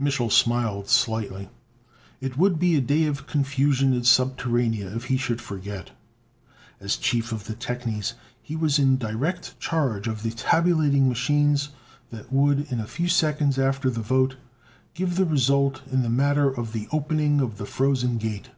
Mich'l 0.00 0.30
smiled 0.32 0.88
slightly. 0.88 1.50
It 2.22 2.38
would 2.38 2.58
be 2.58 2.76
a 2.76 2.80
day 2.80 3.04
of 3.04 3.26
confusion 3.26 3.92
in 3.92 4.04
Subterranea 4.04 4.96
if 4.96 5.04
he 5.12 5.18
should 5.18 5.38
forget. 5.38 5.90
As 6.80 6.96
chief 6.96 7.30
of 7.30 7.44
the 7.44 7.52
technies 7.54 8.14
he 8.40 8.56
was 8.56 8.78
in 8.78 8.96
direct 8.96 9.60
charge 9.60 10.08
of 10.08 10.22
the 10.22 10.30
tabulating 10.30 11.10
machines 11.10 11.72
that 12.08 12.32
would, 12.32 12.72
a 12.72 12.86
few 12.86 13.08
seconds 13.08 13.58
after 13.58 13.90
the 13.90 14.00
vote, 14.00 14.38
give 14.94 15.16
the 15.16 15.26
result 15.26 15.82
in 15.92 16.00
the 16.00 16.08
matter 16.08 16.48
of 16.48 16.72
the 16.72 16.88
opening 16.90 17.42
of 17.42 17.58
the 17.58 17.66
Frozen 17.66 18.16
Gate. 18.16 18.48